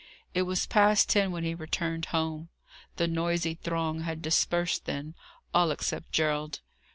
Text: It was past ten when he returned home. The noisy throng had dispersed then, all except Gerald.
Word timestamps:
It 0.33 0.41
was 0.49 0.65
past 0.65 1.09
ten 1.09 1.31
when 1.31 1.43
he 1.43 1.53
returned 1.53 2.05
home. 2.05 2.49
The 2.95 3.07
noisy 3.07 3.53
throng 3.53 3.99
had 4.01 4.23
dispersed 4.23 4.85
then, 4.85 5.13
all 5.53 5.69
except 5.69 6.11
Gerald. 6.11 6.61